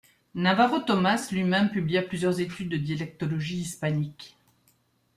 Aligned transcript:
Navarro 0.33 0.79
Tomás 0.79 1.31
lui-même 1.31 1.69
publia 1.69 2.01
plusieurs 2.01 2.39
études 2.39 2.69
de 2.69 2.77
dialectologie 2.77 3.59
hispanique. 3.59 4.35